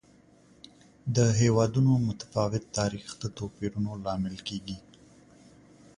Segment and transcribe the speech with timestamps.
[1.15, 4.77] د هېوادونو متفاوت تاریخ د توپیرونو لامل کېږي.